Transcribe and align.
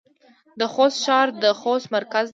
د 0.59 0.61
خوست 0.73 0.97
ښار 1.03 1.27
د 1.43 1.45
خوست 1.59 1.87
مرکز 1.95 2.25
دی 2.27 2.29